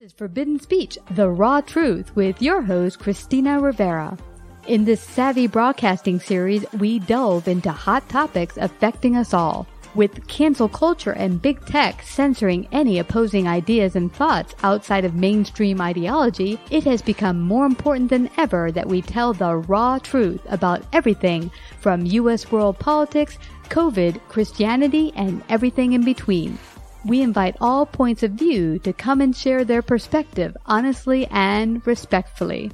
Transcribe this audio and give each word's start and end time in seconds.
This 0.00 0.12
is 0.12 0.16
Forbidden 0.16 0.60
Speech, 0.60 0.96
the 1.10 1.28
raw 1.28 1.60
truth 1.60 2.14
with 2.14 2.40
your 2.40 2.62
host 2.62 3.00
Christina 3.00 3.58
Rivera. 3.58 4.16
In 4.68 4.84
this 4.84 5.00
savvy 5.00 5.48
broadcasting 5.48 6.20
series, 6.20 6.64
we 6.74 7.00
delve 7.00 7.48
into 7.48 7.72
hot 7.72 8.08
topics 8.08 8.56
affecting 8.58 9.16
us 9.16 9.34
all. 9.34 9.66
With 9.96 10.28
cancel 10.28 10.68
culture 10.68 11.10
and 11.10 11.42
big 11.42 11.66
tech 11.66 12.02
censoring 12.02 12.68
any 12.70 13.00
opposing 13.00 13.48
ideas 13.48 13.96
and 13.96 14.12
thoughts 14.12 14.54
outside 14.62 15.04
of 15.04 15.16
mainstream 15.16 15.80
ideology, 15.80 16.60
it 16.70 16.84
has 16.84 17.02
become 17.02 17.40
more 17.40 17.66
important 17.66 18.08
than 18.08 18.30
ever 18.36 18.70
that 18.70 18.86
we 18.86 19.02
tell 19.02 19.32
the 19.32 19.56
raw 19.56 19.98
truth 19.98 20.42
about 20.48 20.84
everything 20.92 21.50
from 21.80 22.06
U.S. 22.06 22.52
world 22.52 22.78
politics, 22.78 23.36
COVID, 23.64 24.20
Christianity, 24.28 25.12
and 25.16 25.42
everything 25.48 25.94
in 25.94 26.04
between. 26.04 26.56
We 27.04 27.22
invite 27.22 27.56
all 27.60 27.86
points 27.86 28.22
of 28.22 28.32
view 28.32 28.78
to 28.80 28.92
come 28.92 29.20
and 29.20 29.34
share 29.34 29.64
their 29.64 29.82
perspective 29.82 30.56
honestly 30.66 31.26
and 31.30 31.86
respectfully. 31.86 32.72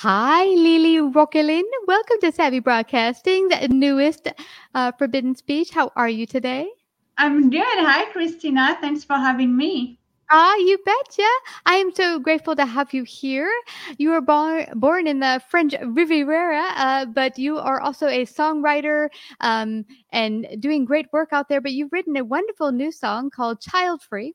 Hi, 0.00 0.44
LiLi 0.44 1.12
Roquelin. 1.12 1.62
Welcome 1.86 2.16
to 2.20 2.30
Savvy 2.30 2.60
Broadcasting, 2.60 3.48
the 3.48 3.68
newest 3.68 4.28
uh, 4.74 4.92
Forbidden 4.92 5.34
Speech. 5.34 5.70
How 5.70 5.90
are 5.96 6.08
you 6.08 6.26
today? 6.26 6.68
I'm 7.16 7.48
good. 7.48 7.62
Hi, 7.64 8.04
Christina. 8.12 8.76
Thanks 8.80 9.04
for 9.04 9.14
having 9.16 9.56
me. 9.56 9.98
Ah, 10.28 10.56
you 10.56 10.76
betcha. 10.84 11.28
I 11.66 11.76
am 11.76 11.94
so 11.94 12.18
grateful 12.18 12.56
to 12.56 12.66
have 12.66 12.92
you 12.92 13.04
here. 13.04 13.50
You 13.96 14.10
were 14.10 14.20
born, 14.20 14.66
born 14.74 15.06
in 15.06 15.20
the 15.20 15.40
French 15.48 15.72
Riviera, 15.80 16.64
uh, 16.74 17.04
but 17.06 17.38
you 17.38 17.58
are 17.58 17.80
also 17.80 18.08
a 18.08 18.24
songwriter 18.26 19.08
um, 19.40 19.84
and 20.10 20.48
doing 20.58 20.84
great 20.84 21.06
work 21.12 21.28
out 21.32 21.48
there. 21.48 21.60
But 21.60 21.72
you've 21.72 21.92
written 21.92 22.16
a 22.16 22.24
wonderful 22.24 22.72
new 22.72 22.90
song 22.90 23.30
called 23.30 23.60
Child 23.60 24.02
Free. 24.02 24.34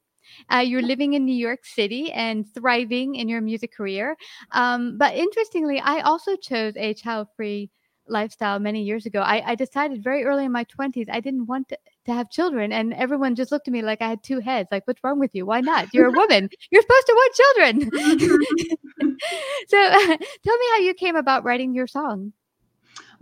Uh, 0.53 0.59
you're 0.59 0.81
living 0.81 1.11
in 1.13 1.25
New 1.25 1.35
York 1.35 1.65
City 1.65 2.09
and 2.13 2.45
thriving 2.53 3.15
in 3.15 3.27
your 3.27 3.41
music 3.41 3.73
career. 3.73 4.15
Um, 4.53 4.97
but 4.97 5.13
interestingly, 5.15 5.79
I 5.81 5.99
also 6.01 6.37
chose 6.37 6.73
a 6.77 6.93
child 6.93 7.27
free 7.35 7.69
lifestyle 8.11 8.59
many 8.59 8.83
years 8.83 9.05
ago. 9.05 9.21
I, 9.21 9.51
I, 9.51 9.55
decided 9.55 10.03
very 10.03 10.23
early 10.23 10.45
in 10.45 10.51
my 10.51 10.65
20s 10.65 11.07
I 11.11 11.19
didn't 11.19 11.45
want 11.47 11.69
to, 11.69 11.77
to, 12.05 12.13
have 12.13 12.29
children. 12.29 12.71
And 12.71 12.93
everyone 12.93 13.35
just 13.35 13.51
looked 13.51 13.67
at 13.67 13.71
me 13.71 13.81
like 13.81 14.01
I 14.01 14.09
had 14.09 14.23
two 14.23 14.39
heads. 14.39 14.69
Like, 14.71 14.85
what's 14.85 15.03
wrong 15.03 15.19
with 15.19 15.33
you? 15.33 15.45
Why 15.45 15.61
not? 15.61 15.87
You're 15.93 16.07
a 16.07 16.11
woman. 16.11 16.49
You're 16.71 16.81
supposed 16.81 17.07
to 17.07 17.13
want 17.13 17.35
children. 17.35 18.37
so 19.67 19.81
uh, 19.81 20.17
tell 20.43 20.57
me 20.57 20.65
how 20.73 20.79
you 20.79 20.93
came 20.93 21.15
about 21.15 21.43
writing 21.43 21.73
your 21.73 21.87
song. 21.87 22.33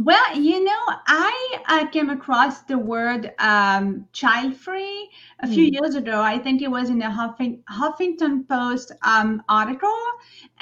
Well, 0.01 0.37
you 0.39 0.63
know, 0.63 0.79
I 1.07 1.57
uh, 1.67 1.87
came 1.87 2.09
across 2.09 2.61
the 2.61 2.77
word 2.77 3.33
um, 3.37 4.07
child 4.13 4.55
free 4.55 5.09
a 5.41 5.47
few 5.47 5.69
Mm. 5.69 5.73
years 5.73 5.95
ago. 5.95 6.21
I 6.21 6.37
think 6.39 6.61
it 6.61 6.71
was 6.71 6.89
in 6.89 7.01
a 7.01 7.11
Huffing- 7.11 7.63
Huffington 7.69 8.47
Post 8.47 8.93
um, 9.03 9.43
article. 9.49 9.93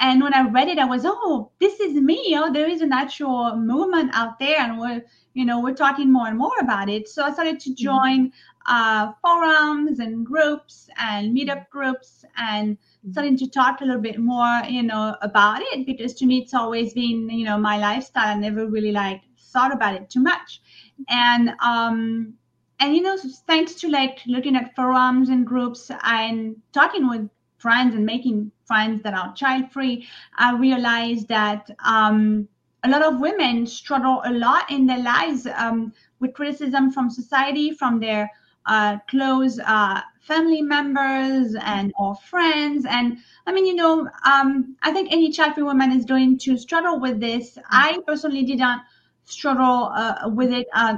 And 0.00 0.22
when 0.24 0.34
I 0.34 0.48
read 0.48 0.66
it, 0.68 0.78
I 0.78 0.84
was, 0.86 1.02
oh, 1.06 1.52
this 1.60 1.78
is 1.78 1.94
me. 1.94 2.34
Oh, 2.36 2.52
there 2.52 2.68
is 2.68 2.80
an 2.82 2.92
actual 2.92 3.54
movement 3.56 4.10
out 4.12 4.40
there. 4.40 4.58
And 4.58 4.76
we're, 4.80 5.02
you 5.34 5.44
know, 5.44 5.60
we're 5.60 5.74
talking 5.74 6.10
more 6.12 6.26
and 6.26 6.36
more 6.36 6.58
about 6.60 6.88
it. 6.88 7.08
So 7.08 7.22
I 7.22 7.32
started 7.32 7.60
to 7.60 7.74
join 7.74 8.32
uh, 8.66 9.12
forums 9.22 10.00
and 10.00 10.26
groups 10.26 10.88
and 10.98 11.36
meetup 11.36 11.68
groups 11.70 12.24
and 12.36 12.76
starting 13.12 13.36
to 13.38 13.48
talk 13.48 13.80
a 13.82 13.84
little 13.84 14.02
bit 14.02 14.18
more, 14.18 14.62
you 14.68 14.82
know, 14.82 15.16
about 15.22 15.60
it 15.62 15.86
because 15.86 16.12
to 16.14 16.26
me 16.26 16.38
it's 16.38 16.54
always 16.54 16.92
been, 16.92 17.30
you 17.30 17.44
know, 17.44 17.56
my 17.56 17.78
lifestyle. 17.78 18.36
I 18.36 18.38
never 18.38 18.66
really 18.66 18.92
like 18.92 19.22
thought 19.52 19.72
about 19.72 19.94
it 19.94 20.10
too 20.10 20.20
much. 20.20 20.60
And 21.08 21.50
um 21.62 22.34
and 22.80 22.94
you 22.94 23.02
know, 23.02 23.16
thanks 23.46 23.74
to 23.76 23.88
like 23.88 24.20
looking 24.26 24.56
at 24.56 24.74
forums 24.76 25.28
and 25.28 25.46
groups 25.46 25.90
and 26.04 26.56
talking 26.72 27.08
with 27.08 27.28
friends 27.58 27.94
and 27.94 28.06
making 28.06 28.52
friends 28.66 29.02
that 29.02 29.14
are 29.14 29.34
child 29.34 29.72
free, 29.72 30.06
I 30.36 30.56
realized 30.56 31.28
that 31.28 31.70
um 31.84 32.48
a 32.84 32.88
lot 32.88 33.02
of 33.02 33.20
women 33.20 33.66
struggle 33.66 34.22
a 34.24 34.32
lot 34.32 34.70
in 34.70 34.86
their 34.86 35.02
lives 35.02 35.46
um, 35.56 35.92
with 36.20 36.32
criticism 36.34 36.90
from 36.92 37.10
society, 37.10 37.72
from 37.72 37.98
their 38.00 38.30
uh, 38.66 38.98
close 39.08 39.58
uh, 39.58 40.00
family 40.20 40.62
members 40.62 41.56
and 41.60 41.92
or 41.98 42.14
friends. 42.14 42.86
And 42.88 43.18
I 43.46 43.52
mean, 43.52 43.66
you 43.66 43.74
know, 43.74 44.08
um, 44.24 44.76
I 44.82 44.92
think 44.92 45.10
any 45.10 45.30
child-free 45.32 45.62
woman 45.62 45.90
is 45.90 46.04
going 46.04 46.38
to 46.38 46.56
struggle 46.56 47.00
with 47.00 47.18
this. 47.20 47.58
I 47.70 47.98
personally 48.06 48.44
didn't 48.44 48.80
struggle 49.28 49.90
uh, 49.94 50.28
with 50.28 50.50
it. 50.52 50.66
Uh, 50.74 50.96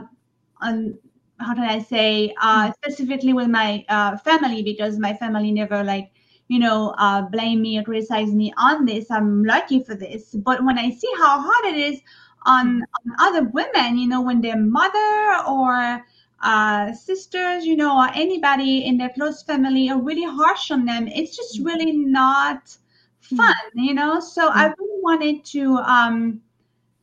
on 0.60 0.98
how 1.40 1.54
can 1.54 1.64
I 1.64 1.78
say 1.78 2.34
uh, 2.40 2.72
specifically 2.72 3.32
with 3.32 3.48
my 3.48 3.84
uh, 3.88 4.16
family 4.18 4.62
because 4.62 4.98
my 4.98 5.14
family 5.14 5.52
never 5.52 5.82
like 5.84 6.10
you 6.48 6.58
know 6.58 6.94
uh, 6.98 7.22
blame 7.22 7.62
me 7.62 7.78
or 7.78 7.82
criticize 7.82 8.32
me 8.32 8.52
on 8.56 8.84
this. 8.86 9.10
I'm 9.10 9.44
lucky 9.44 9.82
for 9.82 9.94
this. 9.94 10.34
But 10.34 10.64
when 10.64 10.78
I 10.78 10.90
see 10.90 11.10
how 11.18 11.40
hard 11.40 11.74
it 11.74 11.78
is 11.78 12.00
on, 12.46 12.82
on 12.82 13.14
other 13.20 13.44
women, 13.48 13.98
you 13.98 14.08
know, 14.08 14.22
when 14.22 14.40
their 14.40 14.56
mother 14.56 15.36
or 15.48 16.04
uh, 16.42 16.92
sisters, 16.92 17.64
you 17.66 17.76
know, 17.76 17.98
or 17.98 18.08
anybody 18.14 18.84
in 18.86 18.96
their 18.98 19.10
close 19.10 19.42
family 19.42 19.90
are 19.90 20.00
really 20.00 20.24
harsh 20.24 20.70
on 20.70 20.84
them, 20.84 21.08
it's 21.08 21.36
just 21.36 21.60
really 21.64 21.92
not 21.92 22.76
fun, 23.20 23.54
you 23.74 23.94
know. 23.94 24.20
So 24.20 24.48
I 24.48 24.66
really 24.78 25.00
wanted 25.02 25.44
to 25.46 25.74
um, 25.76 26.40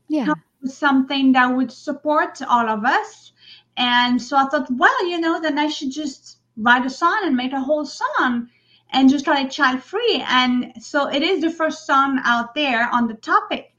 Yeah. 0.10 0.30
with 0.30 0.38
something 0.70 1.32
that 1.34 1.48
would 1.48 1.72
support 1.72 2.42
all 2.42 2.68
of 2.70 2.86
us. 2.86 3.32
And 3.78 4.22
so 4.22 4.38
I 4.38 4.46
thought, 4.46 4.68
well, 4.72 5.08
you 5.08 5.20
know, 5.20 5.40
then 5.40 5.60
I 5.60 5.68
should 5.68 5.92
just 5.92 6.40
write 6.58 6.86
a 6.86 6.90
song 6.90 7.22
and 7.24 7.36
make 7.36 7.54
a 7.54 7.60
whole 7.60 7.86
song 7.86 8.50
and 8.92 9.10
just 9.10 9.26
try 9.26 9.42
it 9.42 9.52
child 9.52 9.84
free. 9.84 10.24
And 10.28 10.74
so 10.80 11.08
it 11.08 11.22
is 11.22 11.42
the 11.42 11.52
first 11.52 11.86
song 11.86 12.20
out 12.24 12.56
there 12.56 12.90
on 12.92 13.08
the 13.08 13.14
topic. 13.14 13.74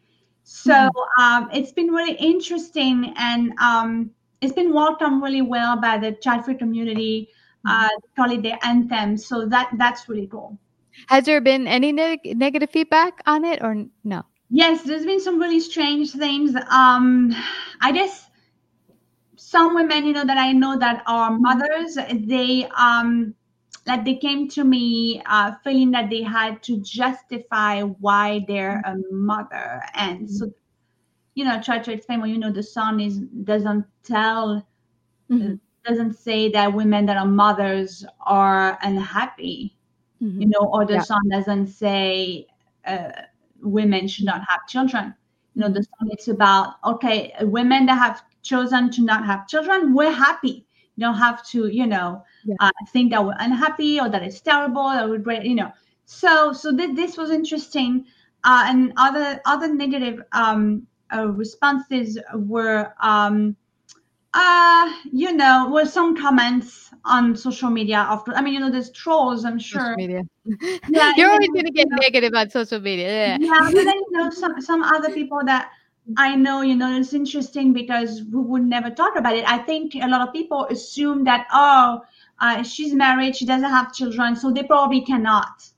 So 0.45 0.89
um, 1.21 1.51
it's 1.53 1.73
been 1.73 1.89
really 1.89 2.15
interesting 2.15 3.13
and 3.17 3.53
um, 3.61 4.11
it's 4.41 4.53
been 4.53 4.73
welcomed 4.73 5.23
really 5.23 5.43
well 5.43 5.79
by 5.81 5.99
the 5.99 6.13
child 6.13 6.45
free 6.45 6.55
community. 6.55 7.29
Uh, 7.69 7.89
call 8.17 8.31
it 8.31 8.43
their 8.43 8.59
anthem. 8.63 9.17
So 9.19 9.47
that 9.47 9.69
that's 9.77 10.09
really 10.09 10.27
cool. 10.27 10.59
Has 11.09 11.25
there 11.25 11.41
been 11.41 11.67
any 11.67 11.93
neg- 11.93 12.37
negative 12.37 12.71
feedback 12.71 13.21
on 13.27 13.45
it 13.45 13.63
or 13.63 13.85
no? 14.05 14.25
Yes, 14.51 14.83
there's 14.83 15.05
been 15.07 15.21
some 15.21 15.39
really 15.41 15.61
strange 15.61 16.13
things. 16.13 16.55
Um, 16.71 17.33
I 17.81 17.93
guess 17.93 18.31
some 19.37 19.75
women, 19.75 20.07
you 20.07 20.13
know, 20.13 20.25
that 20.25 20.39
I 20.39 20.53
know 20.53 20.79
that 20.79 21.03
are 21.07 21.37
mothers, 21.39 21.97
they 22.27 22.69
um 22.77 23.35
like 23.87 24.05
they 24.05 24.17
came 24.17 24.49
to 24.49 24.65
me 24.65 25.23
uh, 25.27 25.53
feeling 25.65 25.91
that 25.93 26.11
they 26.11 26.23
had 26.23 26.63
to 26.65 26.79
justify 26.81 27.81
why 27.83 28.45
they're 28.49 28.81
a 28.85 28.95
mother, 29.13 29.83
and 29.95 30.29
so 30.31 30.51
you 31.35 31.45
know, 31.45 31.61
try 31.63 31.79
to 31.79 31.93
explain. 31.93 32.21
Well, 32.21 32.29
you 32.31 32.39
know, 32.39 32.53
the 32.53 32.63
son 32.63 33.01
is 33.01 33.19
doesn't 33.21 33.87
tell, 34.05 34.67
Mm-hmm. 35.31 35.55
doesn't 35.87 36.15
say 36.15 36.51
that 36.51 36.73
women 36.75 37.07
that 37.07 37.17
are 37.17 37.27
mothers 37.27 38.05
are 38.27 38.79
unhappy, 38.83 39.77
Mhm. 40.21 40.39
you 40.39 40.49
know, 40.49 40.69
or 40.73 40.85
the 40.87 40.99
Yeah. 40.99 41.01
song 41.01 41.21
doesn't 41.31 41.67
say 41.69 42.47
uh, 42.87 43.11
women 43.63 44.09
should 44.09 44.25
not 44.27 44.43
have 44.49 44.67
children. 44.69 45.15
You 45.55 45.63
know, 45.63 45.69
the 45.69 45.83
song 45.83 46.09
it's 46.11 46.29
about 46.29 46.75
okay, 46.85 47.33
women 47.43 47.87
that 47.87 47.99
have 47.99 48.23
chosen 48.43 48.91
to 48.93 49.03
not 49.05 49.25
have 49.27 49.47
children, 49.49 49.95
we're 49.95 50.13
happy. 50.13 50.67
You 50.97 51.01
don't 51.07 51.17
have 51.19 51.45
to, 51.49 51.69
you 51.69 51.87
know, 51.87 52.23
Yeah. 52.45 52.57
uh, 52.61 52.71
think 52.93 53.11
that 53.13 53.25
we're 53.25 53.37
unhappy 53.39 54.01
or 54.01 54.09
that 54.09 54.23
it's 54.23 54.41
terrible 54.41 54.83
or 54.83 55.09
we're 55.09 55.19
great, 55.19 55.45
you 55.45 55.55
know. 55.55 55.73
So, 56.05 56.53
so 56.53 56.75
th- 56.77 56.97
this 56.97 57.17
was 57.17 57.31
interesting, 57.31 58.07
uh, 58.45 58.65
and 58.67 58.93
other 58.97 59.41
other 59.47 59.73
negative 59.73 60.23
um, 60.33 60.87
uh, 61.15 61.29
responses 61.29 62.19
were, 62.35 62.93
um, 63.01 63.57
uh, 64.39 64.93
you 65.13 65.33
know, 65.33 65.69
were 65.71 65.85
some 65.85 66.17
comments 66.17 66.91
on 67.05 67.35
social 67.37 67.71
media. 67.71 67.97
After, 67.97 68.33
I 68.35 68.41
mean, 68.41 68.55
you 68.55 68.61
know, 68.61 68.71
there's 68.71 68.91
trolls. 68.93 69.45
I'm 69.45 69.59
sure 69.59 69.81
Social 69.81 69.97
media. 69.97 70.23
Yeah, 70.89 71.13
You're 71.17 71.31
always 71.31 71.49
going 71.49 71.65
to 71.67 71.73
get 71.73 71.87
you 71.87 71.91
know. 71.91 71.99
negative 72.03 72.33
on 72.35 72.51
social 72.51 72.81
media. 72.81 73.09
Yeah. 73.09 73.39
Yeah, 73.41 73.61
but 73.75 73.85
then 73.85 73.97
you 73.97 74.13
know 74.13 74.31
some 74.31 74.61
some 74.61 74.83
other 74.83 75.11
people 75.11 75.41
that 75.47 75.71
I 76.17 76.37
know, 76.37 76.63
you 76.63 76.75
know, 76.77 76.91
it's 76.99 77.13
interesting 77.13 77.73
because 77.73 78.23
we 78.33 78.41
would 78.41 78.65
never 78.65 78.91
talk 78.91 79.17
about 79.17 79.37
it. 79.37 79.45
I 79.47 79.59
think 79.59 79.95
a 79.97 80.07
lot 80.09 80.27
of 80.27 80.33
people 80.33 80.67
assume 80.71 81.25
that 81.25 81.47
oh, 81.53 82.01
uh, 82.41 82.63
she's 82.63 82.95
married, 82.95 83.37
she 83.37 83.45
doesn't 83.45 83.69
have 83.69 83.93
children, 83.93 84.37
so 84.37 84.51
they 84.51 84.63
probably 84.63 85.03
cannot, 85.03 85.69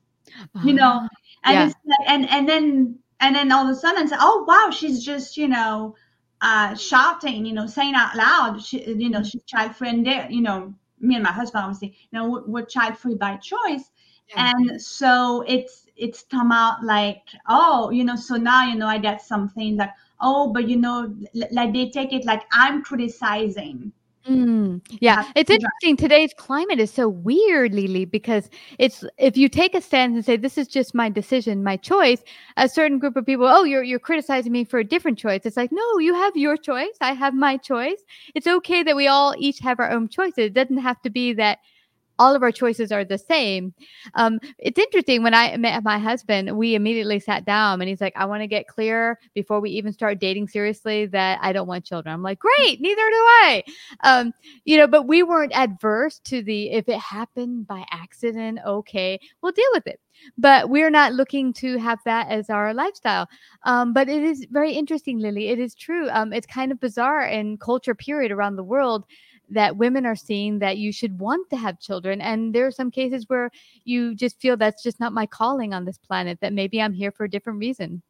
you 0.65 0.75
know. 0.75 1.09
And 1.43 1.55
Yeah. 1.57 1.67
it's 1.67 1.75
like, 1.87 2.07
and 2.09 2.29
and 2.29 2.47
then 2.47 2.99
and 3.21 3.35
then 3.35 3.51
all 3.51 3.65
of 3.65 3.71
a 3.75 3.75
sudden 3.75 4.07
say, 4.07 4.17
oh 4.21 4.45
wow, 4.47 4.71
she's 4.71 5.03
just 5.03 5.39
you 5.39 5.49
know, 5.49 5.97
uh, 6.41 6.75
shouting, 6.75 7.45
you 7.47 7.53
know, 7.53 7.67
saying 7.67 7.95
out 7.95 8.15
loud, 8.17 8.63
she, 8.63 8.85
you 8.93 9.09
know, 9.11 9.23
she's 9.23 9.43
child 9.45 9.75
free, 9.77 9.89
and 9.89 10.07
there, 10.07 10.29
you 10.31 10.41
know, 10.43 10.75
me 11.01 11.15
and 11.15 11.25
my 11.25 11.33
husband 11.33 11.65
obviously, 11.65 11.89
you 12.11 12.19
know, 12.19 12.29
we're, 12.31 12.47
we're 12.47 12.65
child 12.65 12.97
free 12.97 13.15
by 13.15 13.37
choice 13.37 13.91
Yeah. 14.29 14.37
and 14.37 14.81
so 14.81 15.43
it's 15.47 15.87
it's 15.97 16.23
come 16.25 16.53
out 16.53 16.83
like 16.85 17.23
oh 17.49 17.91
you 17.91 18.05
know 18.05 18.17
so 18.17 18.37
now 18.37 18.65
you 18.65 18.77
know 18.77 18.87
i 18.87 18.99
get 18.99 19.21
something 19.21 19.77
like 19.77 19.91
oh 20.21 20.53
but 20.53 20.69
you 20.69 20.77
know 20.77 21.15
l- 21.37 21.49
like 21.53 21.73
they 21.73 21.89
take 21.91 22.13
it 22.13 22.25
like 22.25 22.43
i'm 22.53 22.83
criticizing 22.83 23.93
Mm, 24.31 24.81
yeah, 25.01 25.25
it's 25.35 25.51
interesting. 25.51 25.97
Today's 25.97 26.33
climate 26.37 26.79
is 26.79 26.93
so 26.93 27.09
weird, 27.09 27.73
LiLi, 27.73 28.09
because 28.09 28.49
it's 28.79 29.03
if 29.19 29.37
you 29.37 29.49
take 29.49 29.75
a 29.75 29.81
stance 29.81 30.15
and 30.15 30.25
say 30.25 30.37
this 30.37 30.57
is 30.57 30.69
just 30.69 30.95
my 30.95 31.09
decision, 31.09 31.65
my 31.65 31.77
choice, 31.77 32.23
a 32.57 32.69
certain 32.69 33.01
group 33.01 33.17
of 33.17 33.27
people, 33.27 33.47
oh, 33.47 33.65
you're 33.65 33.83
you're 33.83 33.99
criticizing 33.99 34.53
me 34.53 34.63
for 34.65 34.79
a 34.79 34.85
different 34.85 35.19
choice. 35.19 35.41
It's 35.45 35.57
like, 35.57 35.73
no, 35.73 35.99
you 35.99 36.15
have 36.15 36.37
your 36.37 36.57
choice. 36.57 36.97
I 37.01 37.13
have 37.13 37.35
my 37.35 37.57
choice. 37.57 37.99
It's 38.37 38.47
okay 38.47 38.85
that 38.85 38.95
we 38.95 39.09
all 39.09 39.35
each 39.37 39.59
have 39.61 39.81
our 39.81 39.91
own 39.91 40.09
choices. 40.09 40.39
It 40.47 40.55
doesn't 40.55 40.79
have 40.79 41.03
to 41.03 41.11
be 41.11 41.33
that 41.33 41.59
all 42.21 42.37
of 42.37 42.43
our 42.43 42.53
choices 42.53 42.93
are 42.93 43.05
the 43.05 43.17
same. 43.17 43.73
Um, 44.15 44.39
it's 44.59 44.79
interesting 44.79 45.23
when 45.23 45.33
I 45.33 45.57
met 45.57 45.83
my 45.83 45.99
husband, 45.99 46.55
we 46.57 46.75
immediately 46.75 47.19
sat 47.19 47.47
down 47.47 47.81
and 47.81 47.89
he's 47.89 48.01
like, 48.01 48.13
I 48.15 48.27
want 48.27 48.43
to 48.43 48.47
get 48.47 48.69
clear 48.69 49.19
before 49.35 49.59
we 49.59 49.71
even 49.71 49.91
start 49.91 50.21
dating 50.21 50.49
seriously 50.49 51.07
that 51.07 51.39
I 51.41 51.55
don't 51.55 51.67
want 51.67 51.87
children. 51.87 52.13
I'm 52.13 52.23
like, 52.23 52.39
great, 52.39 52.79
neither 52.81 53.01
do 53.01 53.17
I. 53.17 53.65
Um, 54.05 54.33
you 54.67 54.77
know, 54.77 54.87
but 54.87 55.09
we 55.09 55.23
weren't 55.23 55.55
adverse 55.55 56.19
to 56.25 56.43
the 56.43 56.71
if 56.71 56.91
it 56.91 56.99
happened 56.99 57.67
by 57.67 57.87
accident, 57.91 58.59
okay, 58.67 59.19
we'll 59.41 59.53
deal 59.53 59.71
with 59.73 59.87
it. 59.87 59.99
But 60.37 60.69
we're 60.69 60.91
not 60.91 61.15
looking 61.15 61.55
to 61.55 61.79
have 61.79 62.01
that 62.05 62.29
as 62.29 62.51
our 62.51 62.75
lifestyle. 62.75 63.27
Um, 63.63 63.95
but 63.95 64.11
it 64.11 64.23
is 64.23 64.47
very 64.51 64.73
interesting, 64.73 65.19
LiLi. 65.19 65.51
It 65.51 65.59
is 65.59 65.75
true. 65.75 66.11
Um, 66.11 66.35
it's 66.35 66.47
kind 66.47 66.71
of 66.71 66.81
bizarre 66.81 67.27
in 67.27 67.57
culture 67.57 67.95
period 67.95 68.31
around 68.31 68.57
the 68.57 68.63
world 68.63 69.07
that 69.51 69.77
women 69.77 70.07
are 70.07 70.17
seeing 70.17 70.59
that 70.61 70.79
you 70.79 70.93
should 70.93 71.19
want 71.19 71.51
to 71.51 71.57
have 71.57 71.81
children. 71.81 72.21
And 72.21 72.55
there 72.55 72.67
are 72.67 72.71
some 72.71 72.91
cases 72.91 73.25
where 73.29 73.51
you 73.85 74.15
just 74.15 74.41
feel 74.41 74.57
that's 74.57 74.83
just 74.83 75.01
not 75.01 75.13
my 75.13 75.27
calling 75.27 75.75
on 75.75 75.85
this 75.85 75.99
planet, 75.99 76.39
that 76.41 76.53
maybe 76.53 76.81
I'm 76.81 76.93
here 76.93 77.11
for 77.11 77.25
a 77.25 77.31
different 77.31 77.59
reason. 77.59 78.03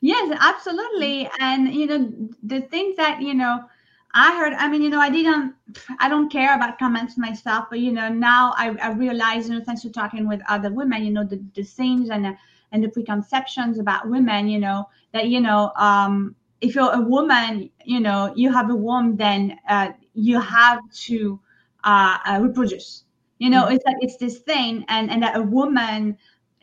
yes 0.00 0.36
absolutely 0.40 1.28
and 1.40 1.74
you 1.74 1.86
know 1.86 2.12
the 2.42 2.60
things 2.62 2.96
that 2.96 3.20
you 3.20 3.34
know 3.34 3.64
i 4.12 4.36
heard 4.36 4.52
i 4.54 4.68
mean 4.68 4.82
you 4.82 4.90
know 4.90 5.00
i 5.00 5.10
didn't 5.10 5.54
i 5.98 6.08
don't 6.08 6.30
care 6.30 6.54
about 6.54 6.78
comments 6.78 7.18
myself 7.18 7.66
but 7.70 7.80
you 7.80 7.92
know 7.92 8.08
now 8.08 8.52
i, 8.56 8.74
I 8.82 8.92
realize 8.92 9.48
you 9.48 9.54
know 9.54 9.64
thanks 9.64 9.82
to 9.82 9.90
talking 9.90 10.28
with 10.28 10.40
other 10.48 10.72
women 10.72 11.04
you 11.04 11.12
know 11.12 11.24
the, 11.24 11.42
the 11.54 11.62
things 11.62 12.10
and 12.10 12.24
the, 12.24 12.36
and 12.72 12.82
the 12.82 12.88
preconceptions 12.88 13.78
about 13.78 14.08
women 14.08 14.48
you 14.48 14.58
know 14.58 14.88
that 15.12 15.28
you 15.28 15.40
know 15.40 15.72
um 15.76 16.34
if 16.60 16.74
you're 16.74 16.92
a 16.92 17.00
woman 17.00 17.70
you 17.84 18.00
know 18.00 18.32
you 18.34 18.52
have 18.52 18.70
a 18.70 18.74
womb 18.74 19.16
then 19.16 19.58
uh, 19.68 19.88
you 20.14 20.40
have 20.40 20.80
to 21.06 21.40
uh, 21.84 22.18
uh, 22.26 22.40
reproduce. 22.42 23.04
You 23.38 23.50
know 23.50 23.66
it's 23.68 23.84
like 23.84 23.96
it's 24.00 24.16
this 24.16 24.38
thing 24.40 24.84
and 24.88 25.10
and 25.10 25.22
that 25.22 25.36
a 25.36 25.42
woman 25.42 26.18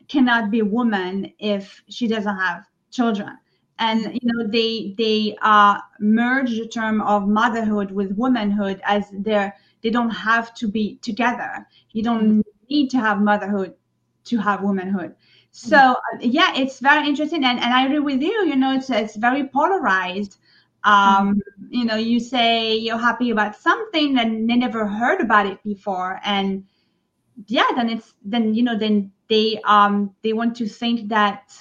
cannot 0.08 0.50
be 0.50 0.60
a 0.60 0.64
woman 0.64 1.32
if 1.38 1.82
she 1.88 2.06
doesn't 2.08 2.36
have 2.36 2.66
children. 2.90 3.38
And 3.78 4.14
you 4.14 4.20
know 4.24 4.46
they 4.48 4.94
they 4.98 5.36
uh 5.42 5.78
merge 6.00 6.58
the 6.58 6.68
term 6.68 7.00
of 7.02 7.28
motherhood 7.28 7.90
with 7.92 8.12
womanhood 8.12 8.80
as 8.84 9.04
they're 9.12 9.54
they 9.82 9.90
don't 9.90 10.10
have 10.10 10.54
to 10.54 10.68
be 10.68 10.96
together. 11.02 11.66
You 11.92 12.02
don't 12.02 12.44
need 12.70 12.90
to 12.90 12.98
have 12.98 13.20
motherhood 13.20 13.74
to 14.24 14.38
have 14.38 14.62
womanhood. 14.62 15.14
So 15.50 15.76
uh, 15.76 16.18
yeah 16.20 16.52
it's 16.56 16.80
very 16.80 17.06
interesting 17.08 17.44
and, 17.44 17.58
and 17.60 17.74
i 17.74 17.84
agree 17.86 17.98
with 18.00 18.20
you 18.22 18.46
you 18.46 18.56
know 18.56 18.74
it's 18.74 18.90
it's 18.90 19.16
very 19.16 19.46
polarized 19.48 20.38
um 20.84 21.40
you 21.70 21.84
know 21.84 21.96
you 21.96 22.18
say 22.18 22.74
you're 22.74 22.98
happy 22.98 23.30
about 23.30 23.54
something 23.56 24.18
and 24.18 24.48
they 24.48 24.56
never 24.56 24.86
heard 24.86 25.20
about 25.20 25.46
it 25.46 25.62
before 25.62 26.20
and 26.24 26.64
yeah 27.46 27.66
then 27.76 27.88
it's 27.88 28.14
then 28.24 28.54
you 28.54 28.62
know 28.62 28.76
then 28.76 29.10
they 29.28 29.60
um 29.64 30.14
they 30.22 30.32
want 30.32 30.56
to 30.56 30.66
think 30.66 31.08
that 31.08 31.52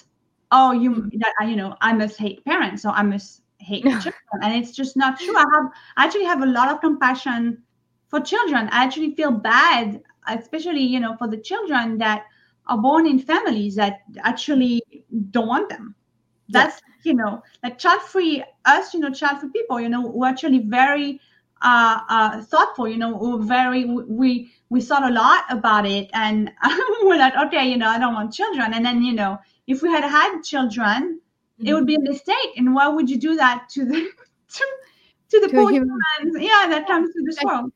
oh 0.51 0.71
you 0.71 1.09
that 1.13 1.33
you 1.47 1.55
know 1.55 1.75
i 1.81 1.93
must 1.93 2.17
hate 2.17 2.43
parents 2.45 2.81
so 2.81 2.89
i 2.91 3.01
must 3.03 3.41
hate 3.59 3.83
children 4.01 4.13
and 4.41 4.55
it's 4.55 4.71
just 4.71 4.97
not 4.97 5.19
true. 5.19 5.35
I 5.35 5.45
have 5.53 5.71
i 5.97 6.05
actually 6.05 6.25
have 6.25 6.41
a 6.41 6.47
lot 6.47 6.71
of 6.71 6.81
compassion 6.81 7.61
for 8.07 8.19
children. 8.19 8.67
I 8.71 8.83
actually 8.83 9.15
feel 9.15 9.31
bad 9.31 10.01
especially 10.27 10.81
you 10.81 10.99
know 10.99 11.15
for 11.17 11.27
the 11.27 11.37
children 11.37 11.97
that 11.99 12.25
are 12.67 12.77
born 12.77 13.07
in 13.07 13.19
families 13.19 13.75
that 13.75 14.01
actually 14.23 14.83
don't 15.31 15.47
want 15.47 15.69
them 15.69 15.95
that's 16.51 16.81
you 17.03 17.13
know 17.13 17.41
like 17.63 17.77
child 17.77 18.01
free 18.01 18.43
us 18.65 18.93
you 18.93 18.99
know 18.99 19.11
child 19.11 19.39
free 19.39 19.49
people 19.49 19.79
you 19.79 19.89
know 19.89 20.07
we're 20.07 20.27
actually 20.27 20.59
very 20.59 21.19
uh, 21.63 21.99
uh 22.09 22.41
thoughtful 22.43 22.87
you 22.87 22.97
know 22.97 23.15
we're 23.15 23.43
very 23.43 23.85
we 23.85 24.51
we 24.69 24.81
thought 24.81 25.03
a 25.03 25.13
lot 25.13 25.43
about 25.49 25.85
it 25.85 26.09
and 26.13 26.51
we're 27.03 27.17
like 27.17 27.35
okay 27.35 27.69
you 27.69 27.77
know 27.77 27.87
i 27.87 27.99
don't 27.99 28.13
want 28.13 28.33
children. 28.33 28.73
And 28.73 28.85
then 28.85 29.03
you 29.03 29.13
know 29.13 29.37
if 29.67 29.81
we 29.81 29.89
had 29.89 30.03
had 30.03 30.41
children 30.41 31.19
it 31.63 31.73
would 31.73 31.85
be 31.85 31.95
a 31.95 31.99
mistake. 31.99 32.57
And 32.57 32.73
why 32.73 32.87
would 32.87 33.09
you 33.09 33.17
do 33.17 33.35
that 33.35 33.69
to 33.73 33.85
the 33.85 33.93
to, 34.53 34.65
to 35.29 35.39
the 35.41 35.47
To 35.49 35.53
poor 35.53 35.71
humans? 35.71 36.35
Yeah 36.35 36.67
that 36.69 36.87
comes 36.87 37.13
to 37.13 37.23
this 37.23 37.37
world 37.43 37.71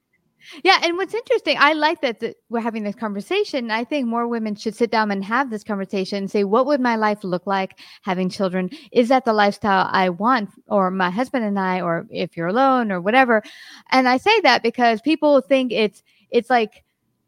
Yeah, 0.64 0.80
and 0.84 0.98
what's 0.98 1.14
interesting, 1.14 1.58
I 1.60 1.74
like 1.74 2.02
that 2.02 2.20
th- 2.20 2.36
we're 2.50 2.60
having 2.60 2.84
this 2.84 2.96
conversation. 2.96 3.72
I 3.72 3.84
think 3.84 4.08
more 4.08 4.28
women 4.28 4.56
should 4.56 4.75
sit 4.75 4.92
down 4.92 5.12
and 5.12 5.24
have 5.24 5.50
this 5.50 5.64
conversation 5.64 6.20
and 6.20 6.32
say, 6.32 6.44
what 6.44 6.66
would 6.66 6.82
my 6.82 6.96
life 6.96 7.24
look 7.24 7.48
like 7.48 7.80
having 8.02 8.30
children? 8.30 8.70
Is 8.92 9.10
that 9.10 9.25
the 9.25 9.34
lifestyle 9.34 9.90
I 9.92 10.10
want, 10.10 10.50
or 10.68 10.92
my 10.92 11.10
husband 11.10 11.46
and 11.46 11.60
I, 11.60 11.82
or 11.82 12.06
if 12.10 12.38
you're 12.38 12.48
alone, 12.48 12.92
or 12.92 13.02
whatever? 13.02 13.44
And 13.92 14.08
I 14.08 14.18
say 14.18 14.40
that 14.42 14.64
because 14.64 15.02
people 15.02 15.42
think 15.42 15.72
it's 15.72 16.04
it's 16.32 16.50
like 16.50 16.84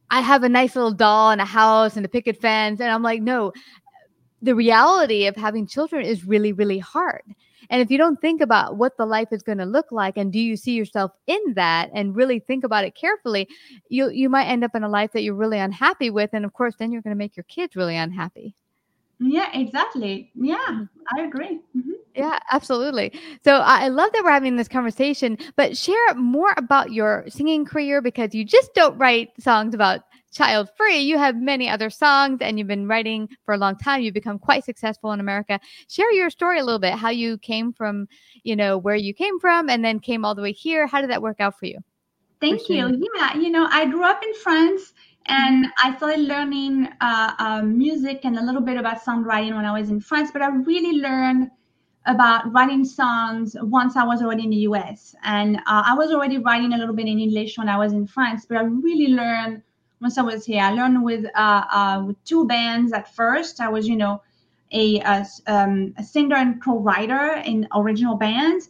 I 0.10 0.22
have 0.22 0.44
a 0.44 0.50
nice 0.50 0.76
little 0.76 0.94
doll 0.94 1.32
and 1.32 1.42
a 1.42 1.46
house 1.46 1.98
and 1.98 2.06
a 2.06 2.10
picket 2.10 2.40
fence, 2.40 2.80
and 2.80 2.90
I'm 2.92 3.04
like, 3.04 3.22
no. 3.22 3.54
The 4.44 4.54
reality 4.56 5.26
of 5.26 5.36
having 5.36 5.66
children 5.66 6.06
is 6.06 6.26
really, 6.26 6.54
really 6.54 6.78
hard. 6.78 7.24
And 7.70 7.82
if 7.82 7.92
you 7.92 7.98
don't 7.98 8.20
think 8.22 8.42
about 8.42 8.78
what 8.78 8.98
the 8.98 9.06
life 9.06 9.30
is 9.32 9.44
going 9.44 9.58
to 9.60 9.66
look 9.66 9.92
like 9.92 10.18
and 10.18 10.32
do 10.32 10.40
you 10.40 10.56
see 10.58 10.74
yourself 10.74 11.12
in 11.28 11.40
that 11.56 11.90
and 11.94 12.16
really 12.16 12.40
think 12.40 12.64
about 12.64 12.86
it 12.86 12.96
carefully, 12.96 13.48
you 13.90 14.10
you 14.10 14.30
might 14.30 14.46
end 14.46 14.64
up 14.64 14.76
in 14.76 14.84
a 14.84 14.90
life 14.90 15.12
that 15.14 15.22
you're 15.24 15.34
really 15.34 15.60
unhappy 15.60 16.10
with 16.10 16.30
and 16.34 16.46
of 16.46 16.54
course 16.54 16.76
then 16.80 16.92
you're 16.92 17.02
going 17.02 17.16
to 17.16 17.18
make 17.18 17.36
your 17.36 17.44
kids 17.46 17.76
really 17.76 17.96
unhappy. 17.98 18.54
yeah 19.20 19.50
exactly 19.54 20.32
yeah 20.36 20.82
i 21.18 21.22
agree 21.24 21.60
Mhm. 21.76 21.94
Yeah, 22.16 22.40
absolutely. 22.52 23.14
So 23.44 23.58
I 23.58 23.90
love 23.90 24.12
that 24.14 24.24
we're 24.24 24.32
having 24.32 24.56
this 24.56 24.68
conversation, 24.68 25.38
but 25.56 25.78
share 25.78 26.16
more 26.16 26.52
about 26.58 26.92
your 26.92 27.26
singing 27.30 27.64
career 27.64 28.02
because 28.02 28.34
you 28.34 28.44
just 28.44 28.74
don't 28.74 28.98
write 28.98 29.30
songs 29.40 29.76
about 29.76 30.02
child 30.38 30.70
free, 30.78 31.00
you 31.00 31.18
have 31.18 31.36
many 31.36 31.68
other 31.68 31.90
songs 31.90 32.40
and 32.42 32.58
you've 32.58 32.68
been 32.68 32.88
writing 32.88 33.28
for 33.44 33.54
a 33.54 33.58
long 33.58 33.76
time. 33.76 34.02
You've 34.02 34.14
become 34.14 34.38
quite 34.38 34.64
successful 34.64 35.12
in 35.12 35.20
America. 35.20 35.60
Share 35.90 36.12
your 36.12 36.30
story 36.30 36.60
a 36.60 36.64
little 36.64 36.80
bit, 36.80 36.94
how 36.94 37.10
you 37.10 37.38
came 37.40 37.74
from, 37.74 38.08
you 38.44 38.56
know, 38.56 38.78
where 38.78 38.96
you 38.96 39.14
came 39.14 39.40
from 39.40 39.70
and 39.70 39.84
then 39.84 40.00
came 40.00 40.24
all 40.24 40.36
the 40.36 40.42
way 40.42 40.52
here. 40.52 40.86
How 40.88 41.02
did 41.02 41.10
that 41.10 41.22
work 41.22 41.40
out 41.40 41.58
for 41.58 41.66
you? 41.66 41.80
Thank 42.40 42.70
you. 42.70 43.02
Yeah, 43.16 43.36
you 43.36 43.50
know, 43.50 43.68
I 43.72 43.86
grew 43.86 44.04
up 44.04 44.22
in 44.24 44.34
France 44.36 44.94
and 45.26 45.66
I 45.84 45.96
started 45.98 46.20
learning 46.20 46.88
uh, 47.02 47.34
uh, 47.40 47.62
music 47.64 48.22
and 48.24 48.38
a 48.38 48.44
little 48.44 48.62
bit 48.62 48.78
about 48.78 49.04
songwriting 49.04 49.56
when 49.56 49.66
I 49.66 49.78
was 49.78 49.90
in 49.90 50.00
France, 50.00 50.30
but 50.32 50.42
I 50.44 50.50
really 50.50 51.00
learned 51.00 51.50
about 52.06 52.54
writing 52.54 52.86
songs 52.86 53.56
once 53.62 53.98
I 53.98 54.04
was 54.04 54.22
already 54.22 54.44
in 54.44 54.50
the 54.52 54.64
US. 54.70 55.14
And 55.24 55.58
uh, 55.58 55.84
I 55.86 55.94
was 55.96 56.12
already 56.12 56.38
writing 56.38 56.74
a 56.74 56.78
little 56.78 56.96
bit 56.96 57.08
in 57.08 57.20
English 57.20 57.58
when 57.58 57.68
I 57.68 57.78
was 57.78 57.92
in 57.92 58.08
France, 58.08 58.46
but 58.48 58.58
I 58.58 58.62
really 58.62 59.14
learned 59.14 59.62
once 60.02 60.18
I 60.18 60.22
was 60.22 60.46
here. 60.46 60.62
I 60.62 60.72
learned 60.72 61.04
with 61.04 61.26
uh, 61.36 61.64
uh, 61.72 62.04
with 62.06 62.24
two 62.24 62.46
bands 62.46 62.94
at 62.94 63.14
first. 63.16 63.60
I 63.60 63.70
was, 63.70 63.88
you 63.88 63.96
know, 63.96 64.22
a, 64.72 65.00
a, 65.00 65.26
um, 65.48 65.94
a 65.98 66.04
singer 66.04 66.36
and 66.36 66.62
co-writer 66.62 67.42
in 67.46 67.68
original 67.74 68.16
bands. 68.16 68.70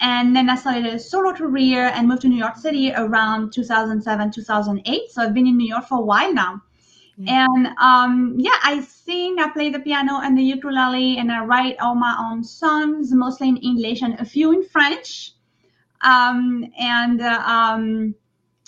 And 0.00 0.36
then 0.36 0.48
I 0.48 0.54
started 0.54 0.86
a 0.86 0.98
solo 0.98 1.32
career 1.32 1.90
and 1.92 2.06
moved 2.06 2.22
to 2.22 2.28
New 2.28 2.36
York 2.36 2.56
City 2.56 2.92
around 2.92 3.52
2007, 3.52 4.30
2008. 4.30 5.10
So 5.10 5.22
I've 5.22 5.34
been 5.34 5.46
in 5.46 5.56
New 5.56 5.66
York 5.66 5.88
for 5.88 5.98
a 5.98 6.02
while 6.02 6.32
now. 6.32 6.62
And 7.26 7.66
um, 7.80 8.36
yeah, 8.38 8.56
I 8.62 8.80
sing, 8.82 9.40
I 9.40 9.50
play 9.50 9.70
the 9.70 9.80
piano 9.80 10.20
and 10.22 10.38
the 10.38 10.42
ukulele, 10.42 11.18
and 11.18 11.32
I 11.32 11.44
write 11.44 11.76
all 11.80 11.96
my 11.96 12.16
own 12.16 12.44
songs, 12.44 13.12
mostly 13.12 13.48
in 13.48 13.56
English 13.56 14.02
and 14.02 14.14
a 14.20 14.24
few 14.24 14.52
in 14.52 14.62
French. 14.62 15.32
Um, 16.00 16.70
and 16.78 17.20
uh, 17.20 17.42
um, 17.44 18.14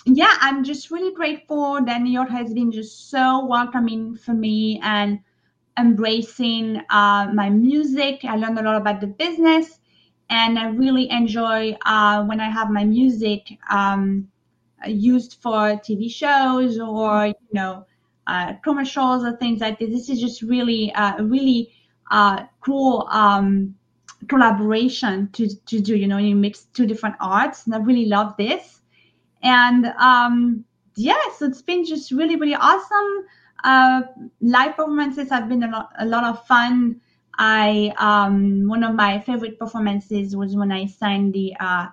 yeah, 0.05 0.35
I'm 0.41 0.63
just 0.63 0.91
really 0.91 1.13
grateful 1.13 1.83
that 1.85 2.01
New 2.01 2.11
York 2.11 2.29
has 2.29 2.53
been 2.53 2.71
just 2.71 3.09
so 3.09 3.45
welcoming 3.45 4.15
for 4.15 4.33
me 4.33 4.79
and 4.83 5.19
embracing 5.77 6.81
uh, 6.89 7.29
my 7.33 7.49
music. 7.49 8.21
I 8.23 8.35
learned 8.35 8.59
a 8.59 8.63
lot 8.63 8.77
about 8.77 9.01
the 9.01 9.07
business, 9.07 9.79
and 10.29 10.57
I 10.57 10.69
really 10.69 11.09
enjoy 11.09 11.77
uh, 11.85 12.23
when 12.25 12.39
I 12.39 12.49
have 12.49 12.69
my 12.71 12.83
music 12.83 13.57
um, 13.69 14.27
used 14.87 15.37
for 15.41 15.77
TV 15.77 16.09
shows 16.09 16.79
or 16.79 17.27
you 17.27 17.35
know 17.53 17.85
uh, 18.27 18.53
commercials 18.63 19.23
or 19.23 19.37
things 19.37 19.61
like 19.61 19.79
this. 19.79 19.89
This 19.91 20.09
is 20.09 20.19
just 20.19 20.41
really, 20.41 20.91
uh, 20.93 21.21
really 21.23 21.73
uh, 22.09 22.43
cool 22.61 23.07
um, 23.11 23.75
collaboration 24.27 25.29
to, 25.33 25.47
to 25.65 25.79
do. 25.79 25.95
You 25.95 26.07
know, 26.07 26.17
you 26.17 26.35
mix 26.35 26.65
two 26.73 26.87
different 26.87 27.15
arts, 27.19 27.65
and 27.65 27.75
I 27.75 27.79
really 27.79 28.05
love 28.05 28.35
this. 28.37 28.80
And 29.43 29.87
um, 29.97 30.65
yeah, 30.95 31.21
so 31.37 31.45
it's 31.45 31.61
been 31.61 31.85
just 31.85 32.11
really, 32.11 32.35
really 32.35 32.55
awesome. 32.55 33.25
Uh, 33.63 34.01
live 34.41 34.75
performances 34.75 35.29
have 35.29 35.47
been 35.47 35.63
a 35.63 35.69
lot, 35.69 35.89
a 35.99 36.05
lot 36.05 36.23
of 36.23 36.45
fun. 36.45 36.99
I 37.37 37.93
um, 37.97 38.67
one 38.67 38.83
of 38.83 38.95
my 38.95 39.19
favorite 39.19 39.57
performances 39.57 40.35
was 40.35 40.55
when 40.55 40.71
I 40.71 40.85
sang 40.85 41.31
the 41.31 41.55
uh, 41.59 41.87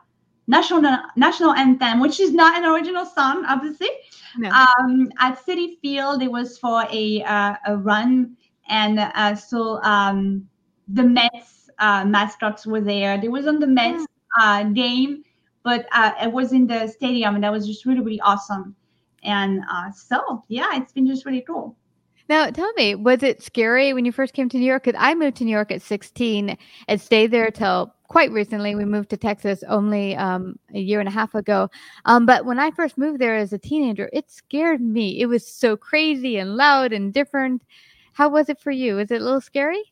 national 0.46 0.82
national 1.16 1.52
anthem, 1.52 2.00
which 2.00 2.20
is 2.20 2.32
not 2.32 2.56
an 2.56 2.64
original 2.64 3.04
song, 3.04 3.44
obviously. 3.46 3.88
No. 4.36 4.50
Um, 4.50 5.10
at 5.18 5.44
Citi 5.44 5.78
Field, 5.80 6.22
it 6.22 6.30
was 6.30 6.58
for 6.58 6.84
a 6.90 7.22
uh, 7.22 7.54
a 7.66 7.76
run, 7.76 8.36
and 8.68 8.98
uh, 8.98 9.34
so 9.34 9.82
um, 9.82 10.48
the 10.88 11.04
Mets 11.04 11.70
uh, 11.78 12.04
mascots 12.04 12.66
were 12.66 12.80
there. 12.80 13.20
They 13.20 13.28
was 13.28 13.46
on 13.46 13.58
the 13.58 13.66
Mets 13.66 14.04
uh, 14.40 14.64
game, 14.64 15.24
but 15.68 15.86
uh, 15.92 16.12
it 16.22 16.32
was 16.32 16.54
in 16.54 16.66
the 16.66 16.86
stadium, 16.86 17.34
and 17.34 17.44
that 17.44 17.52
was 17.52 17.66
just 17.66 17.84
really 17.84 18.00
really 18.00 18.20
awesome. 18.20 18.74
And 19.22 19.60
uh, 19.70 19.90
so 19.92 20.42
yeah, 20.48 20.70
it's 20.76 20.92
been 20.92 21.06
just 21.06 21.26
really 21.26 21.42
cool. 21.42 21.76
Now, 22.30 22.48
tell 22.48 22.72
me, 22.72 22.94
was 22.94 23.22
it 23.22 23.42
scary 23.42 23.92
when 23.92 24.06
you 24.06 24.12
first 24.12 24.32
came 24.32 24.48
to 24.48 24.56
New 24.56 24.64
York? 24.64 24.84
Because 24.84 24.98
I 24.98 25.14
moved 25.14 25.36
to 25.38 25.44
New 25.44 25.50
York 25.50 25.70
at 25.70 25.82
16 25.82 26.56
and 26.88 27.00
stayed 27.00 27.30
there 27.30 27.50
till 27.50 27.94
quite 28.08 28.30
recently. 28.30 28.74
We 28.74 28.86
moved 28.86 29.10
to 29.10 29.18
Texas 29.18 29.62
only 29.68 30.16
um, 30.16 30.58
a 30.74 30.78
year 30.78 31.00
and 31.00 31.08
a 31.08 31.12
half 31.12 31.34
ago. 31.34 31.68
Um, 32.06 32.24
but 32.24 32.46
when 32.46 32.58
I 32.58 32.70
first 32.70 32.96
moved 32.96 33.18
there 33.18 33.36
as 33.36 33.52
a 33.52 33.58
teenager, 33.58 34.08
it 34.14 34.30
scared 34.30 34.80
me. 34.80 35.20
It 35.20 35.26
was 35.26 35.46
so 35.46 35.76
crazy 35.76 36.38
and 36.38 36.56
loud 36.56 36.94
and 36.94 37.12
different. 37.12 37.62
How 38.14 38.30
was 38.30 38.48
it 38.48 38.60
for 38.60 38.70
you? 38.70 38.96
Was 38.96 39.10
it 39.10 39.20
a 39.20 39.24
little 39.24 39.42
scary? 39.42 39.82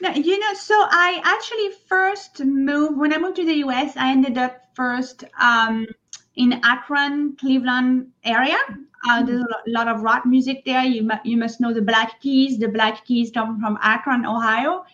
No, 0.00 0.10
you 0.10 0.38
know, 0.38 0.54
so 0.54 0.74
I 0.74 1.20
actually 1.24 1.70
first 1.88 2.44
moved 2.44 2.98
when 2.98 3.12
I 3.12 3.18
moved 3.18 3.36
to 3.36 3.44
the 3.44 3.54
US. 3.64 3.96
I 3.96 4.12
ended 4.12 4.38
up 4.38 4.62
first 4.74 5.24
um, 5.40 5.86
in 6.36 6.60
Akron, 6.62 7.36
Cleveland 7.36 8.08
area. 8.24 8.58
Uh, 9.08 9.22
there's 9.22 9.42
a 9.42 9.70
lot 9.70 9.88
of 9.88 10.02
rock 10.02 10.24
music 10.26 10.64
there. 10.64 10.84
You 10.84 11.08
you 11.24 11.36
must 11.36 11.60
know 11.60 11.72
the 11.72 11.82
Black 11.82 12.20
Keys. 12.20 12.58
The 12.58 12.68
Black 12.68 13.04
Keys 13.04 13.30
come 13.30 13.60
from 13.60 13.78
Akron, 13.82 14.24
Ohio. 14.24 14.84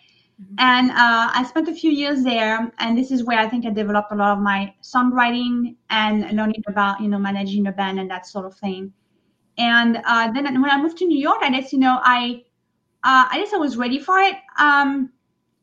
Mm-hmm. 0.41 0.55
And 0.57 0.91
uh, 0.91 1.31
I 1.33 1.45
spent 1.47 1.69
a 1.69 1.73
few 1.73 1.91
years 1.91 2.23
there, 2.23 2.71
and 2.79 2.97
this 2.97 3.09
is 3.09 3.23
where 3.23 3.39
I 3.39 3.47
think 3.47 3.65
I 3.65 3.69
developed 3.69 4.11
a 4.11 4.15
lot 4.15 4.37
of 4.37 4.43
my 4.43 4.73
songwriting 4.81 5.75
and 5.89 6.35
learning 6.35 6.63
about 6.67 6.99
you 6.99 7.07
know 7.07 7.19
managing 7.19 7.67
a 7.67 7.71
band 7.71 7.99
and 7.99 8.09
that 8.09 8.25
sort 8.25 8.45
of 8.45 8.55
thing. 8.55 8.91
And 9.57 10.01
uh, 10.05 10.31
then 10.31 10.61
when 10.61 10.69
I 10.69 10.81
moved 10.81 10.97
to 10.97 11.05
New 11.05 11.19
York, 11.19 11.39
I 11.41 11.49
guess 11.49 11.71
you 11.71 11.79
know 11.79 11.99
I 12.03 12.44
uh, 13.05 13.27
I 13.31 13.39
guess 13.39 13.53
I 13.53 13.57
was 13.57 13.77
ready 13.77 13.99
for 13.99 14.17
it. 14.17 14.35
Um, 14.59 15.11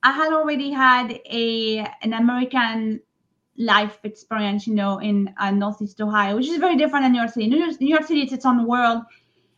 I 0.04 0.12
had 0.12 0.32
already 0.32 0.70
had 0.70 1.10
a 1.26 1.78
an 2.02 2.12
American 2.12 3.00
life 3.58 3.98
experience, 4.04 4.66
you 4.66 4.74
know, 4.74 4.98
in 4.98 5.34
uh, 5.38 5.50
Northeast 5.50 6.00
Ohio, 6.00 6.36
which 6.36 6.48
is 6.48 6.58
very 6.58 6.76
different 6.76 7.04
than 7.04 7.12
New 7.12 7.18
York 7.18 7.32
City. 7.32 7.48
New 7.48 7.58
York, 7.58 7.80
New 7.80 7.88
York 7.88 8.04
City 8.04 8.22
is 8.22 8.32
its 8.32 8.46
own 8.46 8.66
world. 8.66 9.02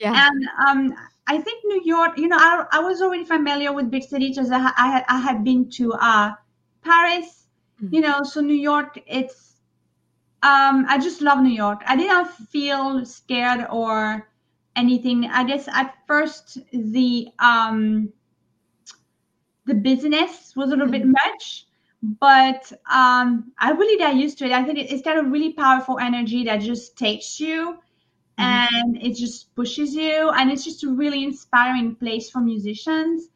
Yeah. 0.00 0.28
And 0.28 0.46
um, 0.66 0.94
I 1.26 1.38
think 1.38 1.62
New 1.66 1.82
York, 1.84 2.18
you 2.18 2.28
know, 2.28 2.38
I, 2.38 2.64
I 2.72 2.80
was 2.80 3.02
already 3.02 3.24
familiar 3.24 3.72
with 3.72 3.90
big 3.90 4.02
cities 4.02 4.38
as 4.38 4.50
I, 4.50 4.72
I 4.76 4.88
had 4.88 5.04
I 5.08 5.18
had 5.18 5.44
been 5.44 5.68
to 5.72 5.92
uh, 5.92 6.32
Paris, 6.82 7.46
mm-hmm. 7.82 7.94
you 7.94 8.00
know, 8.00 8.22
so 8.22 8.40
New 8.40 8.56
York, 8.56 8.98
it's 9.06 9.56
um, 10.42 10.86
I 10.88 10.98
just 10.98 11.20
love 11.20 11.40
New 11.40 11.54
York. 11.54 11.82
I 11.86 11.96
didn't 11.96 12.28
feel 12.48 13.04
scared 13.04 13.66
or 13.70 14.28
anything. 14.76 15.26
I 15.26 15.44
guess 15.44 15.68
at 15.68 15.94
first 16.06 16.58
the 16.72 17.28
um, 17.38 18.12
the 19.66 19.74
business 19.74 20.54
was 20.56 20.68
a 20.68 20.70
little 20.72 20.86
mm-hmm. 20.86 21.12
bit 21.12 21.16
much, 21.24 21.66
but 22.20 22.72
um, 22.90 23.52
I 23.58 23.70
really 23.70 23.98
got 23.98 24.16
used 24.16 24.38
to 24.38 24.46
it. 24.46 24.52
I 24.52 24.62
think 24.64 24.78
it's 24.78 25.02
got 25.02 25.18
a 25.18 25.22
really 25.22 25.52
powerful 25.52 25.98
energy 25.98 26.44
that 26.44 26.60
just 26.60 26.96
takes 26.96 27.40
you 27.40 27.78
Mm-hmm. 28.38 28.74
and 28.74 28.96
it 29.00 29.14
just 29.14 29.54
pushes 29.54 29.94
you 29.94 30.28
and 30.30 30.50
it's 30.50 30.64
just 30.64 30.82
a 30.82 30.88
really 30.90 31.22
inspiring 31.22 31.94
place 31.94 32.30
for 32.30 32.40
musicians 32.40 33.28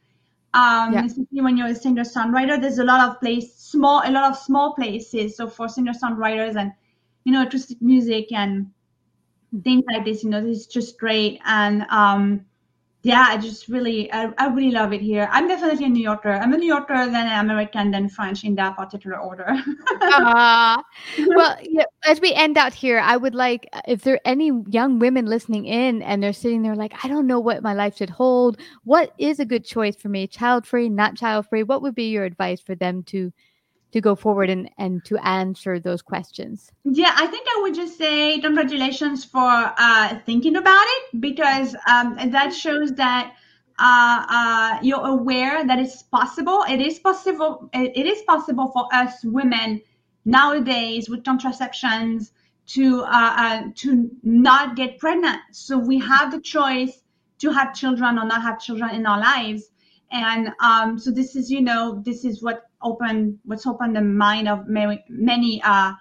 um 0.54 0.92
yeah. 0.92 1.04
especially 1.04 1.40
when 1.40 1.56
you're 1.56 1.68
a 1.68 1.74
singer 1.74 2.02
songwriter 2.02 2.60
there's 2.60 2.80
a 2.80 2.84
lot 2.84 3.08
of 3.08 3.20
place 3.20 3.54
small 3.54 4.02
a 4.04 4.10
lot 4.10 4.28
of 4.28 4.36
small 4.36 4.74
places 4.74 5.36
so 5.36 5.46
for 5.46 5.68
singer 5.68 5.92
songwriters 5.92 6.56
and 6.56 6.72
you 7.22 7.30
know 7.30 7.46
acoustic 7.46 7.80
music 7.80 8.32
and 8.32 8.68
things 9.62 9.84
like 9.92 10.04
this 10.04 10.22
you 10.22 10.30
know 10.30 10.40
this 10.40 10.58
is 10.58 10.66
just 10.66 10.98
great 10.98 11.40
and 11.44 11.82
um 11.90 12.44
yeah, 13.02 13.26
I 13.28 13.36
just 13.36 13.68
really, 13.68 14.12
I, 14.12 14.32
I 14.38 14.48
really 14.48 14.72
love 14.72 14.92
it 14.92 15.00
here. 15.00 15.28
I'm 15.30 15.46
definitely 15.46 15.86
a 15.86 15.88
New 15.88 16.02
Yorker. 16.02 16.32
I'm 16.32 16.52
a 16.52 16.56
New 16.56 16.66
Yorker, 16.66 16.94
then 16.94 17.28
an 17.28 17.38
American, 17.38 17.92
then 17.92 18.08
French 18.08 18.42
in 18.42 18.56
that 18.56 18.76
particular 18.76 19.18
order. 19.18 19.46
uh, 20.02 20.82
well, 21.28 21.56
yeah, 21.62 21.84
as 22.04 22.20
we 22.20 22.34
end 22.34 22.58
out 22.58 22.74
here, 22.74 22.98
I 22.98 23.16
would 23.16 23.36
like, 23.36 23.68
if 23.86 24.02
there 24.02 24.14
are 24.14 24.20
any 24.24 24.50
young 24.68 24.98
women 24.98 25.26
listening 25.26 25.64
in 25.66 26.02
and 26.02 26.20
they're 26.20 26.32
sitting 26.32 26.62
there 26.62 26.74
like, 26.74 26.92
I 27.04 27.08
don't 27.08 27.28
know 27.28 27.38
what 27.38 27.62
my 27.62 27.72
life 27.72 27.96
should 27.96 28.10
hold. 28.10 28.58
What 28.82 29.14
is 29.16 29.38
a 29.38 29.44
good 29.44 29.64
choice 29.64 29.94
for 29.94 30.08
me? 30.08 30.26
Child 30.26 30.66
free, 30.66 30.88
not 30.88 31.16
child 31.16 31.46
free? 31.46 31.62
What 31.62 31.82
would 31.82 31.94
be 31.94 32.10
your 32.10 32.24
advice 32.24 32.60
for 32.60 32.74
them 32.74 33.04
to 33.04 33.32
to 33.92 34.00
go 34.00 34.14
forward 34.14 34.50
and, 34.50 34.70
and 34.78 35.04
to 35.04 35.16
answer 35.18 35.80
those 35.80 36.02
questions? 36.02 36.70
Yeah, 36.84 37.14
I 37.16 37.26
think 37.26 37.46
I 37.48 37.60
would 37.62 37.74
just 37.74 37.96
say 37.96 38.40
congratulations 38.40 39.24
for 39.24 39.40
uh, 39.40 40.18
thinking 40.26 40.56
about 40.56 40.84
it 40.86 41.20
because 41.20 41.74
um, 41.86 42.16
that 42.30 42.52
shows 42.52 42.92
that 42.92 43.34
uh, 43.78 44.24
uh, 44.28 44.78
you're 44.82 45.06
aware 45.06 45.64
that 45.66 45.78
it's 45.78 46.02
possible. 46.02 46.64
It 46.68 46.80
is 46.80 46.98
possible. 46.98 47.70
It 47.72 48.06
is 48.06 48.22
possible 48.22 48.70
for 48.72 48.88
us 48.92 49.24
women 49.24 49.80
nowadays 50.24 51.08
with 51.08 51.24
contraceptions 51.24 52.32
to 52.66 53.02
uh, 53.02 53.34
uh, 53.36 53.62
to 53.76 54.10
not 54.22 54.76
get 54.76 54.98
pregnant. 54.98 55.38
So 55.52 55.78
we 55.78 55.98
have 56.00 56.32
the 56.32 56.40
choice 56.40 57.00
to 57.38 57.50
have 57.50 57.74
children 57.74 58.18
or 58.18 58.26
not 58.26 58.42
have 58.42 58.60
children 58.60 58.94
in 58.94 59.06
our 59.06 59.20
lives. 59.20 59.70
And 60.10 60.50
um, 60.60 60.98
so 60.98 61.10
this 61.10 61.36
is, 61.36 61.50
you 61.50 61.60
know, 61.60 62.02
this 62.04 62.24
is 62.24 62.42
what 62.42 62.64
open 62.82 63.38
what's 63.44 63.66
opened 63.66 63.96
the 63.96 64.00
mind 64.00 64.48
of 64.48 64.68
many, 64.68 65.04
many 65.08 65.62
uh, 65.62 65.92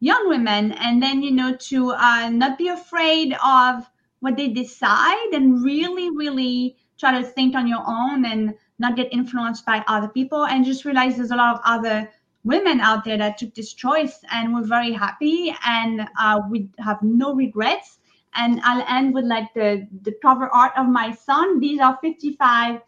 young 0.00 0.28
women. 0.28 0.72
And 0.72 1.02
then 1.02 1.22
you 1.22 1.30
know 1.30 1.56
to 1.56 1.92
uh, 1.92 2.28
not 2.30 2.58
be 2.58 2.68
afraid 2.68 3.36
of 3.44 3.88
what 4.20 4.36
they 4.36 4.48
decide 4.48 5.28
and 5.32 5.64
really 5.64 6.10
really 6.10 6.76
try 6.98 7.20
to 7.20 7.26
think 7.26 7.54
on 7.56 7.66
your 7.66 7.82
own 7.86 8.24
and 8.24 8.54
not 8.78 8.96
get 8.96 9.12
influenced 9.12 9.64
by 9.66 9.84
other 9.86 10.08
people. 10.08 10.46
And 10.46 10.64
just 10.64 10.84
realize 10.84 11.16
there's 11.16 11.30
a 11.30 11.36
lot 11.36 11.54
of 11.54 11.60
other 11.64 12.10
women 12.44 12.80
out 12.80 13.04
there 13.04 13.18
that 13.18 13.38
took 13.38 13.54
this 13.54 13.72
choice 13.72 14.18
and 14.32 14.52
we're 14.52 14.66
very 14.66 14.92
happy 14.92 15.54
and 15.64 16.08
uh, 16.20 16.40
we 16.50 16.68
have 16.78 16.98
no 17.02 17.34
regrets. 17.34 17.98
And 18.34 18.60
I'll 18.64 18.84
end 18.88 19.14
with 19.14 19.26
like 19.26 19.52
the 19.54 19.86
the 20.02 20.14
cover 20.22 20.48
art 20.48 20.72
of 20.76 20.88
my 20.88 21.12
son. 21.12 21.60
These 21.60 21.80
are 21.80 21.98
55 22.02 22.80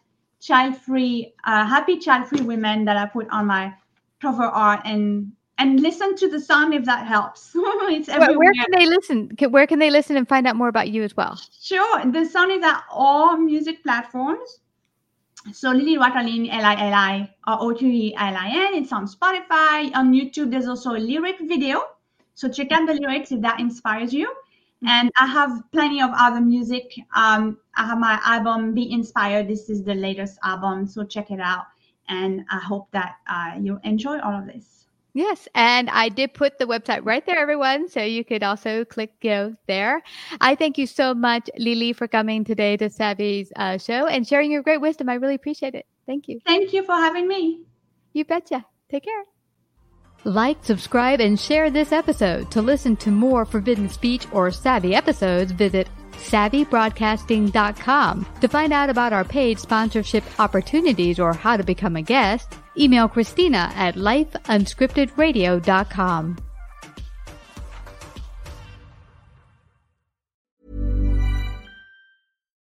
child-free, 0.45 1.33
uh, 1.45 1.65
happy 1.65 1.97
child-free 1.97 2.41
women 2.41 2.85
that 2.85 2.97
I 2.97 3.05
put 3.07 3.27
on 3.29 3.47
my 3.47 3.73
cover 4.21 4.43
art 4.43 4.81
and 4.85 5.31
and 5.57 5.79
listen 5.79 6.15
to 6.17 6.29
the 6.29 6.39
song 6.39 6.73
if 6.73 6.83
that 6.83 7.07
helps. 7.07 7.51
it's 7.55 8.09
Where, 8.09 8.21
everywhere. 8.21 8.37
where 8.37 8.53
can 8.53 8.71
they 8.71 8.85
listen? 8.85 9.31
Where 9.49 9.67
can 9.67 9.79
they 9.79 9.89
listen 9.89 10.17
and 10.17 10.27
find 10.27 10.45
out 10.47 10.55
more 10.57 10.67
about 10.67 10.89
you 10.89 11.03
as 11.03 11.15
well? 11.15 11.39
Sure. 11.61 12.05
The 12.11 12.25
song 12.25 12.51
is 12.51 12.63
at 12.63 12.83
all 12.91 13.37
music 13.37 13.81
platforms. 13.81 14.59
So 15.53 15.71
LiLi 15.71 15.97
Roquelin, 15.97 16.49
L-I-L-I, 16.51 17.29
or 17.47 17.71
O-T-E-L-I-N. 17.71 18.73
It's 18.73 18.91
on 18.91 19.07
Spotify. 19.07 19.95
On 19.95 20.11
YouTube, 20.11 20.51
there's 20.51 20.67
also 20.67 20.91
a 20.91 20.99
lyric 20.99 21.39
video. 21.39 21.83
So 22.33 22.49
check 22.49 22.73
out 22.73 22.85
the 22.85 22.95
lyrics 22.95 23.31
if 23.31 23.39
that 23.41 23.61
inspires 23.61 24.13
you. 24.13 24.27
And 24.83 25.11
I 25.17 25.25
have 25.25 25.63
plenty 25.71 26.01
of 26.01 26.11
other 26.13 26.41
music. 26.41 26.93
Um, 27.15 27.57
I 27.75 27.85
have 27.85 27.97
my 27.97 28.19
album, 28.23 28.73
Be 28.73 28.91
Inspired. 28.91 29.47
This 29.47 29.69
is 29.69 29.83
the 29.83 29.95
latest 29.95 30.37
album. 30.43 30.85
So 30.87 31.03
check 31.03 31.31
it 31.31 31.39
out. 31.39 31.65
And 32.07 32.45
I 32.51 32.59
hope 32.59 32.91
that 32.91 33.15
uh, 33.27 33.57
you 33.59 33.79
enjoy 33.83 34.19
all 34.19 34.37
of 34.37 34.45
this. 34.45 34.85
Yes, 35.15 35.47
and 35.55 35.89
I 35.91 36.09
did 36.09 36.33
put 36.33 36.59
the 36.59 36.65
website 36.65 36.99
right 37.05 37.25
there, 37.25 37.39
everyone. 37.39 37.87
So 37.87 38.01
you 38.01 38.25
could 38.25 38.43
also 38.43 38.83
click 38.83 39.13
go 39.21 39.55
there. 39.65 40.03
I 40.41 40.55
thank 40.55 40.77
you 40.77 40.85
so 40.85 41.13
much, 41.13 41.49
LiLi, 41.57 41.95
for 41.95 42.05
coming 42.05 42.43
today 42.43 42.75
to 42.75 42.89
Savvy's 42.89 43.49
uh, 43.55 43.77
show 43.77 44.07
and 44.07 44.27
sharing 44.27 44.51
your 44.51 44.61
great 44.61 44.81
wisdom. 44.81 45.07
I 45.07 45.13
really 45.13 45.35
appreciate 45.35 45.73
it. 45.73 45.85
Thank 46.05 46.27
you. 46.27 46.41
Thank 46.45 46.73
you 46.73 46.83
for 46.83 46.95
having 46.95 47.29
me. 47.29 47.61
You 48.11 48.25
betcha. 48.25 48.65
Take 48.89 49.05
care. 49.05 49.23
Like, 50.25 50.57
subscribe, 50.63 51.21
and 51.21 51.39
share 51.39 51.69
this 51.69 51.91
episode. 51.91 52.49
To 52.51 52.61
listen 52.61 52.95
to 52.97 53.09
more 53.11 53.45
Forbidden 53.45 53.89
Speech 53.89 54.25
or 54.31 54.49
Savvy 54.49 54.95
episodes, 54.95 55.51
visit 55.51 55.87
savvybroadcasting.com. 56.13 58.25
To 58.41 58.47
find 58.47 58.73
out 58.73 58.89
about 58.89 59.13
our 59.13 59.23
paid 59.23 59.59
sponsorship 59.59 60.23
opportunities 60.39 61.19
or 61.19 61.33
how 61.33 61.57
to 61.57 61.63
become 61.63 61.95
a 61.95 62.01
guest, 62.01 62.55
email 62.75 63.07
Christina 63.07 63.71
at 63.75 63.93
lifeunscriptedradio.com. 63.95 66.44